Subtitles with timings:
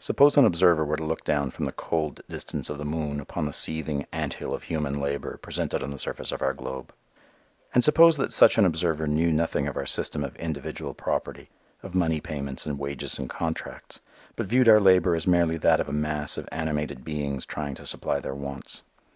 [0.00, 3.46] Suppose an observer were to look down from the cold distance of the moon upon
[3.46, 6.92] the seething ant hill of human labor presented on the surface of our globe;
[7.72, 11.48] and suppose that such an observer knew nothing of our system of individual property,
[11.84, 14.00] of money payments and wages and contracts,
[14.34, 17.86] but viewed our labor as merely that of a mass of animated beings trying to
[17.86, 18.82] supply their wants.